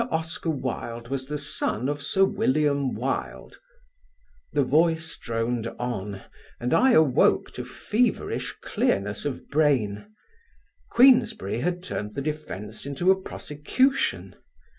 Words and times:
Oscar 0.09 0.49
Wilde 0.49 1.09
was 1.09 1.27
the 1.27 1.37
son 1.37 1.87
of 1.87 2.01
Sir 2.01 2.25
William 2.25 2.95
Wilde..." 2.95 3.59
the 4.51 4.63
voice 4.63 5.15
droned 5.19 5.67
on 5.77 6.21
and 6.59 6.73
I 6.73 6.93
awoke 6.93 7.51
to 7.53 7.63
feverish 7.63 8.55
clearness 8.63 9.25
of 9.25 9.47
brain. 9.51 10.07
Queensberry 10.89 11.59
had 11.59 11.83
turned 11.83 12.15
the 12.15 12.21
defence 12.23 12.83
into 12.87 13.11
a 13.11 13.15
prosecution. 13.21 14.35